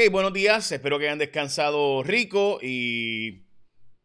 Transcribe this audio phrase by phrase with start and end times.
[0.00, 3.42] Hey, buenos días, espero que hayan descansado rico y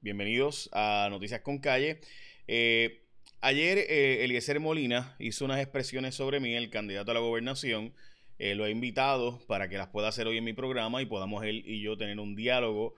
[0.01, 2.01] bienvenidos a Noticias con Calle.
[2.47, 3.05] Eh,
[3.41, 7.93] ayer eh, Eliezer Molina hizo unas expresiones sobre mí, el candidato a la gobernación.
[8.39, 11.43] Eh, lo he invitado para que las pueda hacer hoy en mi programa y podamos
[11.43, 12.95] él y yo tener un diálogo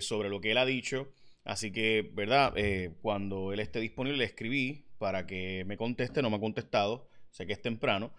[0.00, 1.12] sobre lo que él ha dicho.
[1.44, 2.52] Así que, ¿verdad?
[3.00, 7.46] cuando él esté disponible, le escribí para que me conteste, no me ha contestado, sé
[7.46, 8.12] que es temprano.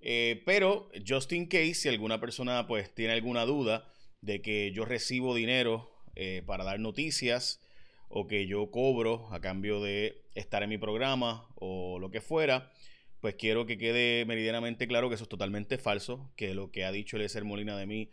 [0.00, 4.84] Eh, pero, just in case, si alguna persona pues tiene alguna duda de que yo
[4.84, 7.60] recibo dinero eh, para dar noticias
[8.08, 12.72] o que yo cobro a cambio de estar en mi programa o lo que fuera,
[13.20, 16.92] pues quiero que quede meridianamente claro que eso es totalmente falso, que lo que ha
[16.92, 18.10] dicho Eliezer Molina de mí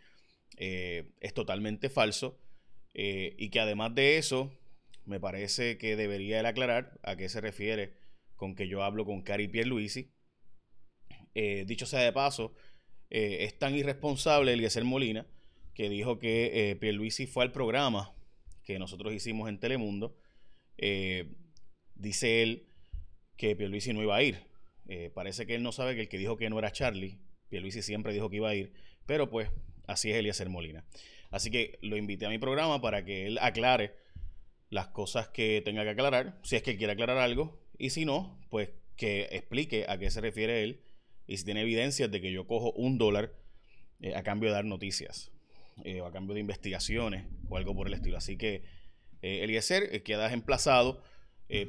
[0.58, 2.38] eh, es totalmente falso
[2.94, 4.52] y que además de eso,
[5.04, 7.94] me parece que debería él aclarar a qué se refiere
[8.34, 10.10] con que yo hablo con Cari Pierluisi
[11.34, 12.54] eh, dicho sea de paso,
[13.10, 15.26] eh, es tan irresponsable Eliezer Molina
[15.74, 18.14] que dijo que eh, Pierluisi fue al programa
[18.64, 20.16] que nosotros hicimos en Telemundo.
[20.76, 21.32] Eh,
[21.94, 22.68] dice él
[23.36, 24.46] que Pierluisi no iba a ir.
[25.14, 28.12] parece que él no sabe que el que dijo que no era Charlie, Pierluisi siempre
[28.12, 28.72] dijo que iba a ir,
[29.06, 29.50] pero pues
[29.86, 30.84] así es Eliezer Molina.
[31.30, 33.94] Así que lo invité a mi programa para que él aclare
[34.70, 38.40] las cosas que tenga que aclarar, si es que quiere aclarar algo, y si no,
[38.50, 40.82] pues que explique a qué se refiere él
[41.28, 43.32] y si tiene evidencias de que yo cojo un dólar
[44.00, 45.30] eh, a cambio de dar noticias
[45.84, 48.16] eh, o a cambio de investigaciones o algo por el estilo.
[48.16, 48.64] Así que,
[49.22, 51.02] eh, Eliezer, eh, quedas emplazado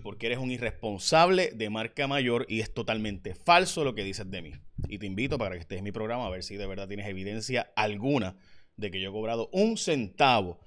[0.03, 4.41] porque eres un irresponsable de marca mayor y es totalmente falso lo que dices de
[4.41, 4.51] mí.
[4.89, 7.07] Y te invito para que estés en mi programa a ver si de verdad tienes
[7.07, 8.35] evidencia alguna
[8.75, 10.59] de que yo he cobrado un centavo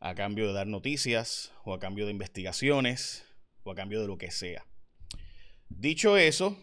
[0.00, 3.24] a cambio de dar noticias o a cambio de investigaciones
[3.62, 4.66] o a cambio de lo que sea.
[5.68, 6.58] Dicho eso,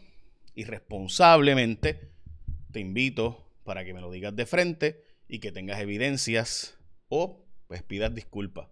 [0.56, 2.12] irresponsablemente,
[2.72, 7.82] te invito para que me lo digas de frente y que tengas evidencias o pues
[7.84, 8.68] pidas disculpas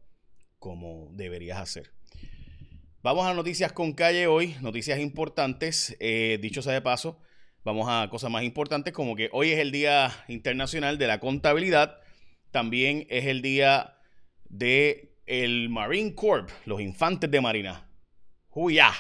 [0.60, 1.92] como deberías hacer.
[3.04, 5.98] Vamos a noticias con calle hoy, noticias importantes.
[6.00, 7.20] Eh, dicho sea de paso,
[7.64, 11.98] vamos a cosas más importantes como que hoy es el Día Internacional de la Contabilidad,
[12.52, 13.98] también es el día
[14.50, 17.88] de el Marine Corps, los infantes de Marina.
[18.52, 18.92] ¡Huyá!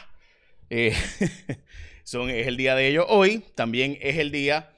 [0.69, 0.95] Eh,
[2.13, 3.45] Es el día de ellos hoy.
[3.55, 4.73] También es el día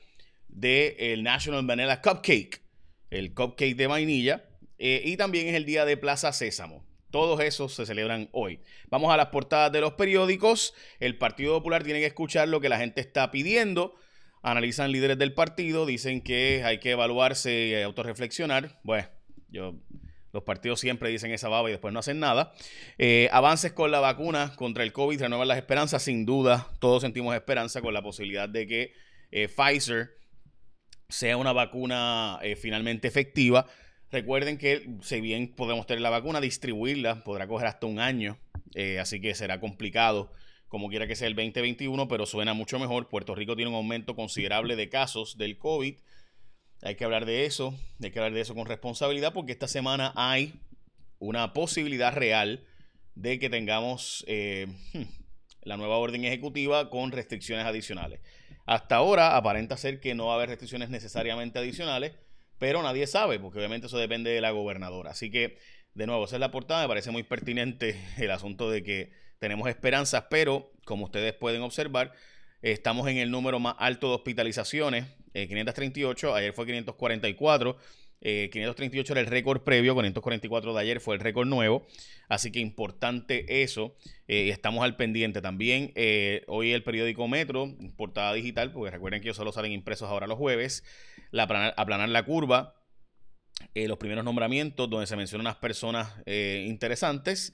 [0.50, 2.62] del el National Vanilla Cupcake,
[3.10, 4.46] el cupcake de vainilla.
[4.78, 6.86] Eh, y también es el día de Plaza Sésamo.
[7.10, 8.60] Todos esos se celebran hoy.
[8.90, 10.76] Vamos a las portadas de los periódicos.
[11.00, 13.96] El Partido Popular tiene que escuchar lo que la gente está pidiendo.
[14.44, 18.80] Analizan líderes del partido, dicen que hay que evaluarse y autorreflexionar.
[18.84, 19.08] Bueno,
[19.50, 19.76] yo
[20.34, 22.54] los partidos siempre dicen esa baba y después no hacen nada.
[22.98, 26.02] Eh, avances con la vacuna contra el COVID renuevan las esperanzas.
[26.02, 28.94] Sin duda, todos sentimos esperanza con la posibilidad de que
[29.32, 30.18] eh, Pfizer
[31.08, 33.68] sea una vacuna eh, finalmente efectiva.
[34.12, 38.40] Recuerden que si bien podemos tener la vacuna, distribuirla podrá coger hasta un año.
[39.00, 40.32] así que será complicado
[40.68, 43.08] como quiera que sea el 2021, pero suena mucho mejor.
[43.08, 45.96] Puerto Rico tiene un aumento considerable de casos del COVID.
[46.86, 50.12] Hay que hablar de eso, hay que hablar de eso con responsabilidad porque esta semana
[50.18, 50.60] hay
[51.18, 52.66] una posibilidad real
[53.16, 55.04] de que tengamos eh, hmm,
[55.62, 58.20] la nueva orden ejecutiva con restricciones adicionales.
[58.66, 62.14] Hasta ahora aparenta ser que no va a haber restricciones necesariamente adicionales,
[62.58, 65.12] pero nadie sabe, porque obviamente eso depende de la gobernadora.
[65.12, 65.58] Así que,
[65.94, 66.82] de nuevo, esa es la portada.
[66.82, 72.12] Me parece muy pertinente el asunto de que tenemos esperanzas, pero como ustedes pueden observar,
[72.62, 77.78] estamos en el número más alto de hospitalizaciones 538, eh, ayer fue 544.
[78.24, 81.86] 538 eh, era el récord previo, 544 de ayer fue el récord nuevo,
[82.30, 83.98] así que importante eso,
[84.30, 85.92] eh, estamos al pendiente también.
[86.48, 90.38] hoy el periódico Metro, portada digital, porque recuerden que ellos solo salen impresos ahora los
[90.38, 90.86] jueves,
[91.32, 92.76] la aplanar, la curva,
[93.76, 97.54] los primeros nombramientos donde se mencionan unas personas interesantes.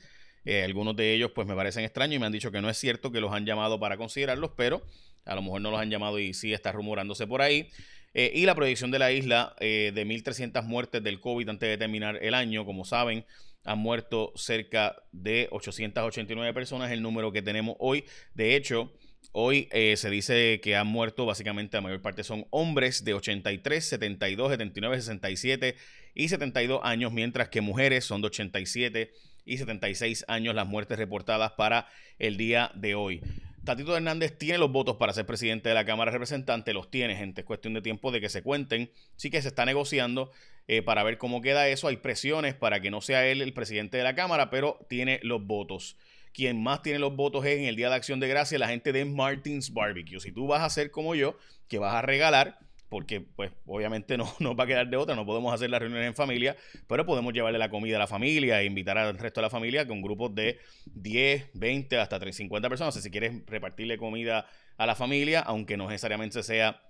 [0.64, 3.12] algunos de ellos pues me parecen extraños y me han dicho que no es cierto
[3.12, 4.84] que los han llamado para considerarlos, pero
[5.25, 7.69] a lo mejor no los han llamado y sí está rumorándose por ahí.
[8.13, 11.77] Eh, y la proyección de la isla eh, de 1.300 muertes del COVID antes de
[11.77, 12.66] terminar el año.
[12.66, 13.25] Como saben,
[13.63, 18.06] han muerto cerca de 889 personas, el número que tenemos hoy.
[18.33, 18.92] De hecho,
[19.31, 23.86] hoy eh, se dice que han muerto básicamente la mayor parte son hombres de 83,
[23.86, 25.75] 72, 79, 67
[26.15, 29.13] y 72 años, mientras que mujeres son de 87
[29.45, 31.88] y 76 años las muertes reportadas para
[32.18, 33.22] el día de hoy.
[33.64, 37.16] Tatito Hernández tiene los votos para ser presidente de la Cámara de Representantes, los tiene,
[37.16, 37.42] gente.
[37.42, 38.92] Es cuestión de tiempo de que se cuenten.
[39.16, 40.32] Sí que se está negociando
[40.68, 41.88] eh, para ver cómo queda eso.
[41.88, 45.46] Hay presiones para que no sea él el presidente de la Cámara, pero tiene los
[45.46, 45.98] votos.
[46.34, 48.94] Quien más tiene los votos es en el Día de Acción de Gracia la gente
[48.94, 50.20] de Martins Barbecue.
[50.20, 54.33] Si tú vas a ser como yo, que vas a regalar, porque pues obviamente no
[54.39, 56.56] nos va a quedar de otra, no podemos hacer las reuniones en familia,
[56.88, 59.88] pero podemos llevarle la comida a la familia e invitar al resto de la familia
[59.88, 62.95] con grupos de 10, 20, hasta 50 personas.
[62.95, 64.45] si quieres repartirle comida
[64.77, 66.81] a la familia, aunque no necesariamente sea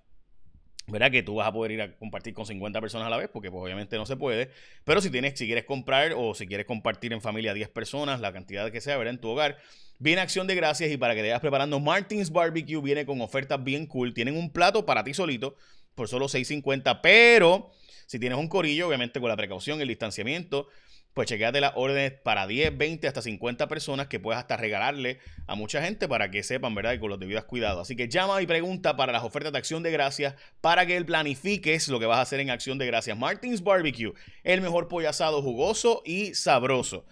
[0.92, 1.12] ¿verdad?
[1.12, 3.52] Que tú vas a poder ir a compartir con 50 personas a la vez, porque
[3.52, 4.50] pues, obviamente no se puede.
[4.84, 8.34] Pero si tienes, si quieres comprar o si quieres compartir en familia 10 personas, la
[8.34, 9.14] cantidad que sea, ¿verdad?
[9.14, 9.58] En tu hogar,
[10.00, 13.64] viene Acción de Gracias y para que te vayas preparando, Martins Barbecue viene con ofertas
[13.64, 14.14] bien cool.
[14.14, 15.56] Tienen un plato para ti solito
[16.00, 17.72] por solo 6.50, pero
[18.06, 20.70] si tienes un corillo, obviamente con la precaución, el distanciamiento,
[21.14, 25.56] pues chequeate las órdenes para 10, 20, hasta 50 personas que puedas hasta regalarle a
[25.56, 26.94] mucha gente para que sepan, ¿verdad?
[26.94, 27.82] Y con los debidos cuidados.
[27.82, 31.06] Así que llama y pregunta para las ofertas de Acción de Gracias para que él
[31.06, 33.18] planifiques lo que vas a hacer en Acción de Gracias.
[33.18, 34.14] Martins Barbecue,
[34.46, 37.06] el mejor pollo asado jugoso y sabroso.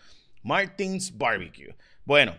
[0.43, 1.75] Martins Barbecue.
[2.05, 2.37] Bueno,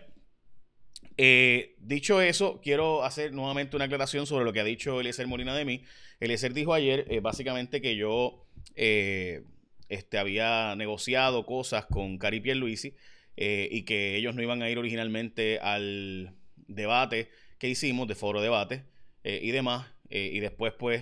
[1.21, 5.53] eh, dicho eso, quiero hacer nuevamente una aclaración sobre lo que ha dicho Eliezer Molina
[5.53, 5.83] de mí.
[6.21, 8.45] Eliezer dijo ayer, eh, básicamente, que yo...
[8.75, 9.43] Eh,
[9.89, 12.93] este, había negociado cosas con Cari Pierluisi
[13.35, 16.35] y que ellos no iban a ir originalmente al
[16.67, 18.83] debate que hicimos, de foro debate
[19.23, 21.01] y demás, y después pues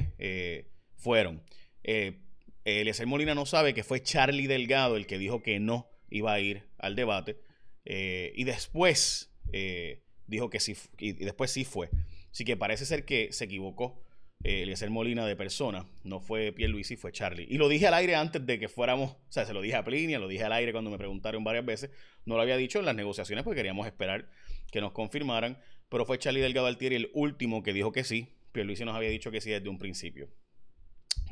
[0.95, 1.43] fueron.
[2.63, 6.39] Eliezer Molina no sabe que fue Charlie Delgado el que dijo que no iba a
[6.39, 7.41] ir al debate
[7.83, 9.33] y después
[10.27, 11.89] dijo que sí, y después sí fue.
[12.31, 14.01] Así que parece ser que se equivocó
[14.43, 17.47] eh, Eliezer Molina de persona, no fue Pierluisi, fue Charlie.
[17.49, 19.83] Y lo dije al aire antes de que fuéramos, o sea, se lo dije a
[19.83, 21.89] Plinia, lo dije al aire cuando me preguntaron varias veces,
[22.25, 24.29] no lo había dicho en las negociaciones porque queríamos esperar
[24.71, 25.57] que nos confirmaran,
[25.89, 29.31] pero fue Charlie Delgado Altieri el último que dijo que sí, Pierluisi nos había dicho
[29.31, 30.29] que sí desde un principio.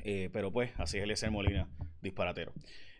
[0.03, 1.68] Eh, pero pues, así es Eliezer Molina,
[2.01, 2.53] disparatero.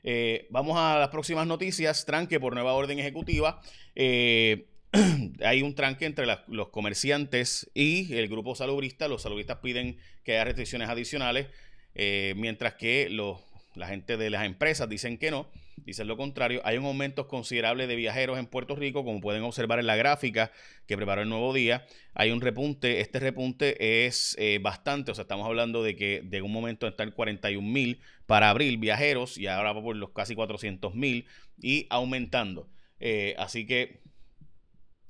[0.08, 2.06] Eh, vamos a las próximas noticias.
[2.06, 3.60] Tranque por nueva orden ejecutiva.
[3.96, 4.68] Eh,
[5.44, 9.08] hay un tranque entre los comerciantes y el grupo salubrista.
[9.08, 11.48] Los salubristas piden que haya restricciones adicionales,
[11.96, 13.40] eh, mientras que los,
[13.76, 16.62] la gente de las empresas dicen que no, dicen lo contrario.
[16.64, 20.52] Hay un aumento considerable de viajeros en Puerto Rico, como pueden observar en la gráfica
[20.88, 21.86] que preparó el nuevo día.
[22.14, 26.42] Hay un repunte, este repunte es eh, bastante, o sea, estamos hablando de que de
[26.42, 30.36] un momento está en 41 mil para abril viajeros y ahora va por los casi
[30.36, 31.26] 400 mil
[31.62, 32.70] y aumentando.
[33.00, 34.05] Eh, así que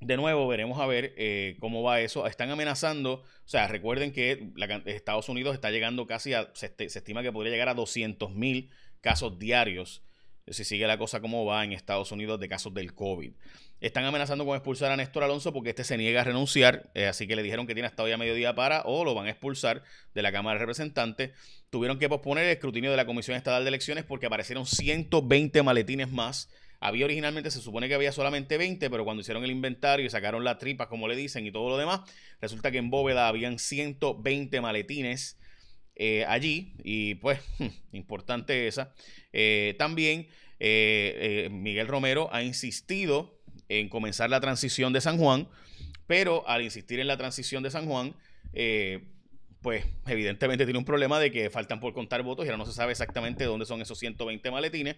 [0.02, 2.28] de nuevo, veremos a ver eh, cómo va eso.
[2.28, 4.52] Están amenazando, o sea, recuerden que
[4.86, 8.70] Estados Unidos está llegando casi a, se, estima que podría llegar a 200 mil
[9.02, 10.04] casos diarios,
[10.48, 13.34] si sigue la cosa como va en Estados Unidos de casos del COVID.
[13.82, 17.28] Están amenazando con expulsar a Néstor Alonso porque este se niega a renunciar, eh, así
[17.28, 19.84] que le dijeron que tiene hasta hoy a mediodía para o lo van a expulsar
[20.14, 21.32] de la Cámara de Representantes.
[21.70, 26.10] Tuvieron que posponer el escrutinio de la Comisión Estatal de Elecciones porque aparecieron 120 maletines
[26.12, 26.50] más
[26.86, 30.44] había originalmente, se supone que había solamente 20, pero cuando hicieron el inventario y sacaron
[30.44, 32.02] las tripas, como le dicen, y todo lo demás,
[32.40, 35.40] resulta que en bóveda habían 120 maletines
[35.96, 36.76] eh, allí.
[36.84, 37.40] Y pues,
[37.92, 38.94] importante esa.
[39.34, 40.28] Eh, también
[40.60, 45.48] eh, Miguel Romero ha insistido en comenzar la transición de San Juan,
[46.06, 48.14] pero al insistir en la transición de San Juan,
[49.66, 52.72] pues evidentemente tiene un problema de que faltan por contar votos y ahora no se
[52.72, 54.98] sabe exactamente dónde son esos 120 maletines.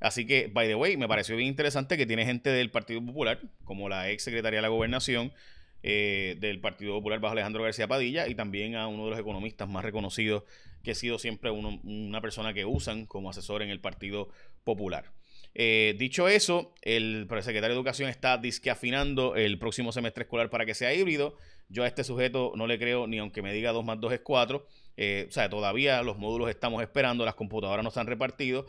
[0.00, 3.42] Así que, by the way, me pareció bien interesante que tiene gente del Partido Popular,
[3.64, 5.34] como la ex secretaria de la Gobernación
[5.82, 9.68] eh, del Partido Popular bajo Alejandro García Padilla, y también a uno de los economistas
[9.68, 10.44] más reconocidos,
[10.82, 14.30] que ha sido siempre una persona que usan como asesor en el Partido
[14.64, 15.12] Popular.
[15.58, 20.74] Eh, dicho eso, el secretario de Educación está disqueafinando el próximo semestre escolar para que
[20.74, 21.38] sea híbrido.
[21.70, 24.20] Yo a este sujeto no le creo ni aunque me diga 2 más 2 es
[24.20, 24.66] 4.
[24.98, 28.66] Eh, o sea, todavía los módulos estamos esperando, las computadoras no están repartidos.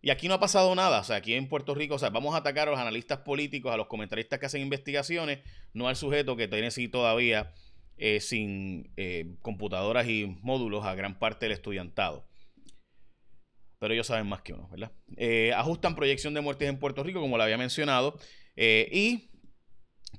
[0.00, 1.00] Y aquí no ha pasado nada.
[1.00, 3.70] O sea, aquí en Puerto Rico, o sea, vamos a atacar a los analistas políticos,
[3.70, 5.40] a los comentaristas que hacen investigaciones,
[5.74, 7.52] no al sujeto que tiene sí todavía
[7.98, 8.90] eh, sin
[9.42, 12.24] computadoras y módulos a gran parte del estudiantado
[13.82, 14.92] pero ellos saben más que uno, ¿verdad?
[15.16, 18.16] Eh, ajustan proyección de muertes en Puerto Rico, como lo había mencionado,
[18.54, 19.28] eh, y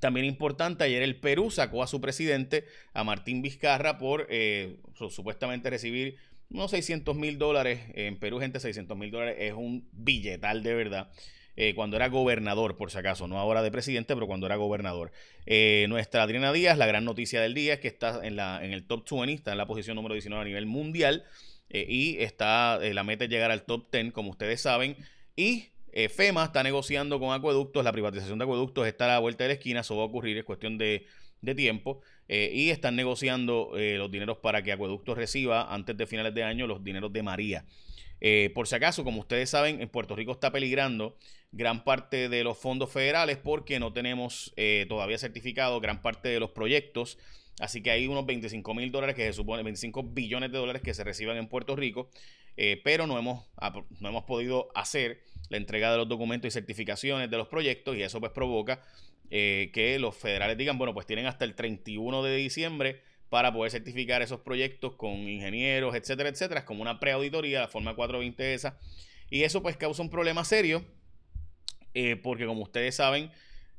[0.00, 5.70] también importante, ayer el Perú sacó a su presidente, a Martín Vizcarra, por eh, supuestamente
[5.70, 6.18] recibir
[6.50, 7.80] unos 600 mil dólares.
[7.94, 11.10] En Perú, gente, 600 mil dólares es un billetal de verdad.
[11.74, 15.10] cuando era gobernador, por si acaso, no ahora de presidente, pero cuando era gobernador.
[15.88, 18.86] nuestra Adriana Díaz, la gran noticia del día es que está en, la, en el
[18.86, 21.24] top 20, está en la posición número 19 a nivel mundial.
[21.70, 24.96] Eh, y está, eh, la meta es llegar al top 10, como ustedes saben.
[25.36, 29.44] Y eh, FEMA está negociando con acueductos, la privatización de acueductos está a la vuelta
[29.44, 31.06] de la esquina, eso va a ocurrir, es cuestión de,
[31.56, 32.00] tiempo.
[32.26, 36.82] y están negociando los dineros para que acueductos reciba antes de finales de año los
[36.82, 37.66] dineros de María.
[38.54, 41.18] por si acaso, como ustedes saben, en Puerto Rico está peligrando
[41.52, 44.54] gran parte de los fondos federales porque no tenemos
[44.88, 47.18] todavía certificado gran parte de los proyectos
[47.60, 50.92] Así que hay unos 25 mil dólares que se supone, 25 billones de dólares que
[50.94, 52.10] se reciban en Puerto Rico,
[52.56, 53.44] eh, pero no hemos,
[54.00, 58.02] no hemos podido hacer la entrega de los documentos y certificaciones de los proyectos y
[58.02, 58.82] eso pues provoca
[59.30, 63.70] eh, que los federales digan, bueno, pues tienen hasta el 31 de diciembre para poder
[63.70, 66.64] certificar esos proyectos con ingenieros, etcétera, etcétera.
[66.64, 68.78] Como una preauditoría, la forma 420 esa.
[69.30, 70.84] Y eso pues causa un problema serio
[71.94, 73.30] eh, porque como ustedes saben,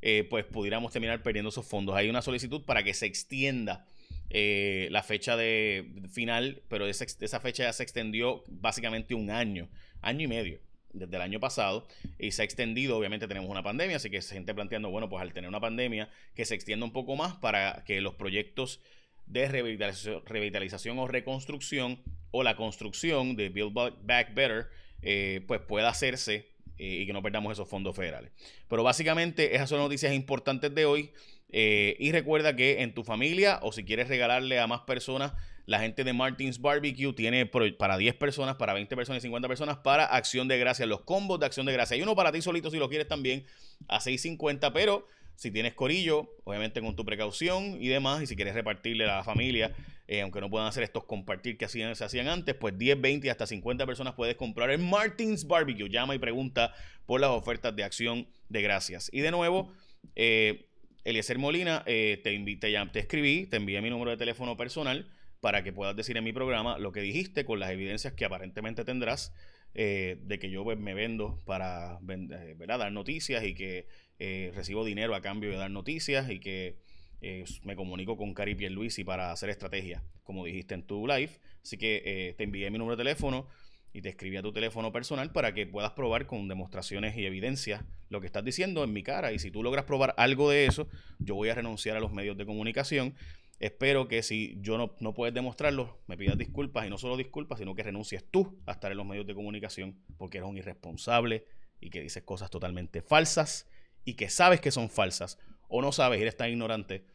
[0.08, 1.96] eh, pues pudiéramos terminar perdiendo esos fondos.
[1.96, 3.88] Hay una solicitud para que se extienda
[4.30, 9.68] eh, la fecha de final, pero esa, esa fecha ya se extendió básicamente un año,
[10.04, 10.60] año y medio
[10.94, 11.88] desde el año pasado
[12.20, 15.24] y se ha extendido, obviamente tenemos una pandemia, así que se gente planteando, bueno, pues
[15.24, 18.82] al tener una pandemia, que se extienda un poco más para que los proyectos
[19.26, 24.68] de revitalización, o reconstrucción o la construcción de Build Back Better,
[25.02, 28.32] eh, pues pueda hacerse eh, y que no perdamos esos fondos federales.
[28.68, 31.12] Pero básicamente esas son noticias importantes de hoy.
[31.50, 35.34] Eh, y recuerda que en tu familia o si quieres regalarle a más personas,
[35.66, 39.78] la gente de Martins Barbecue tiene para 10 personas, para 20 personas y 50 personas
[39.78, 41.96] para acción de gracia, los combos de acción de gracia.
[41.96, 43.46] Hay uno para ti solito si lo quieres también
[43.88, 48.54] a 6.50, pero si tienes corillo, obviamente con tu precaución y demás, y si quieres
[48.54, 49.76] repartirle a la familia,
[50.08, 53.28] eh, aunque no puedan hacer estos compartir que hacían, se hacían antes, pues 10, 20
[53.28, 55.90] y hasta 50 personas puedes comprar en Martins Barbecue.
[55.90, 56.74] Llama y pregunta
[57.06, 59.10] por las ofertas de acción de gracias.
[59.12, 59.72] Y de nuevo,
[60.16, 60.68] eh,
[61.04, 65.08] Eliezer Molina, eh, te, invité, ya, te escribí, te envié mi número de teléfono personal
[65.40, 68.84] para que puedas decir en mi programa lo que dijiste con las evidencias que aparentemente
[68.84, 69.34] tendrás
[69.76, 75.22] eh, de que yo me vendo para dar noticias y que eh, recibo dinero a
[75.22, 76.78] cambio de dar noticias y que
[77.22, 81.32] eh, me comunico con Cari y para hacer estrategia, como dijiste en tu live.
[81.64, 83.48] Así que eh, te envié mi número de teléfono
[83.94, 87.84] y te escribí a tu teléfono personal para que puedas probar con demostraciones y evidencias
[88.10, 89.34] lo que estás diciendo en mi cara.
[89.34, 90.88] Y si tú logras probar algo de eso,
[91.20, 93.16] yo voy a renunciar a los medios de comunicación.
[93.60, 97.60] Espero que si yo no, no puedes demostrarlo, me pidas disculpas y no solo disculpas,
[97.60, 101.46] sino que renuncies tú a estar en los medios de comunicación porque eres un irresponsable
[101.80, 103.70] y que dices cosas totalmente falsas
[104.04, 107.06] y que sabes que son falsas o no sabes, eres tan ignorante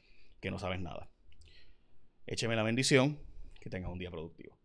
[0.41, 1.11] que no sabes nada.
[2.27, 3.19] Écheme la bendición,
[3.61, 4.60] que tengas un día productivo.